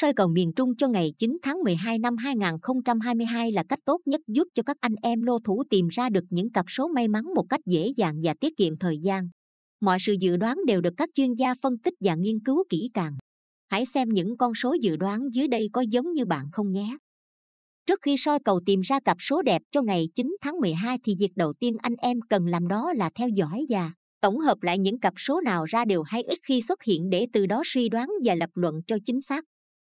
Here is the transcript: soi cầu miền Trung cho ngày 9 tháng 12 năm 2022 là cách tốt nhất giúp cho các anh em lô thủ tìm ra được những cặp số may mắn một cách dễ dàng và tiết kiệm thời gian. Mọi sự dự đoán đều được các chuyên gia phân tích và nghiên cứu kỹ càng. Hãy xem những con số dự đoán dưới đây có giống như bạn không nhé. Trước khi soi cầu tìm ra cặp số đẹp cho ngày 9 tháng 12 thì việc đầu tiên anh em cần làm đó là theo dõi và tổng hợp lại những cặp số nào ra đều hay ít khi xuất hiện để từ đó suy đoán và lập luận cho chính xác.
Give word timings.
soi 0.00 0.12
cầu 0.12 0.28
miền 0.28 0.52
Trung 0.56 0.76
cho 0.76 0.88
ngày 0.88 1.12
9 1.18 1.38
tháng 1.42 1.62
12 1.64 1.98
năm 1.98 2.16
2022 2.16 3.52
là 3.52 3.62
cách 3.68 3.78
tốt 3.84 4.00
nhất 4.06 4.20
giúp 4.26 4.44
cho 4.54 4.62
các 4.62 4.76
anh 4.80 4.94
em 5.02 5.22
lô 5.22 5.38
thủ 5.38 5.62
tìm 5.70 5.88
ra 5.88 6.08
được 6.08 6.24
những 6.30 6.52
cặp 6.52 6.66
số 6.68 6.88
may 6.88 7.08
mắn 7.08 7.24
một 7.34 7.44
cách 7.48 7.60
dễ 7.66 7.92
dàng 7.96 8.20
và 8.22 8.34
tiết 8.40 8.56
kiệm 8.56 8.78
thời 8.78 8.98
gian. 8.98 9.28
Mọi 9.80 9.98
sự 10.00 10.16
dự 10.20 10.36
đoán 10.36 10.56
đều 10.66 10.80
được 10.80 10.94
các 10.96 11.08
chuyên 11.14 11.34
gia 11.34 11.54
phân 11.62 11.78
tích 11.78 11.94
và 12.00 12.14
nghiên 12.14 12.40
cứu 12.40 12.64
kỹ 12.68 12.90
càng. 12.94 13.16
Hãy 13.68 13.86
xem 13.86 14.08
những 14.08 14.36
con 14.36 14.54
số 14.54 14.76
dự 14.80 14.96
đoán 14.96 15.28
dưới 15.32 15.48
đây 15.48 15.68
có 15.72 15.80
giống 15.80 16.12
như 16.12 16.24
bạn 16.24 16.46
không 16.52 16.72
nhé. 16.72 16.96
Trước 17.86 17.98
khi 18.02 18.16
soi 18.16 18.38
cầu 18.44 18.60
tìm 18.66 18.80
ra 18.80 19.00
cặp 19.00 19.16
số 19.20 19.42
đẹp 19.42 19.62
cho 19.70 19.82
ngày 19.82 20.08
9 20.14 20.36
tháng 20.40 20.60
12 20.60 20.98
thì 21.04 21.16
việc 21.18 21.32
đầu 21.36 21.52
tiên 21.52 21.76
anh 21.82 21.94
em 21.98 22.20
cần 22.30 22.46
làm 22.46 22.68
đó 22.68 22.92
là 22.96 23.10
theo 23.14 23.28
dõi 23.28 23.66
và 23.68 23.92
tổng 24.20 24.38
hợp 24.38 24.62
lại 24.62 24.78
những 24.78 25.00
cặp 25.00 25.14
số 25.16 25.40
nào 25.40 25.64
ra 25.64 25.84
đều 25.84 26.02
hay 26.02 26.22
ít 26.22 26.38
khi 26.42 26.62
xuất 26.62 26.82
hiện 26.82 27.10
để 27.10 27.26
từ 27.32 27.46
đó 27.46 27.62
suy 27.64 27.88
đoán 27.88 28.08
và 28.24 28.34
lập 28.34 28.50
luận 28.54 28.80
cho 28.86 28.96
chính 29.04 29.20
xác. 29.20 29.44